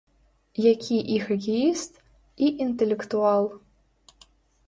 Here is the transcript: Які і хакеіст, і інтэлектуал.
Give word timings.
Які 0.73 0.95
і 1.15 1.17
хакеіст, 1.25 1.93
і 2.47 2.49
інтэлектуал. 2.65 3.43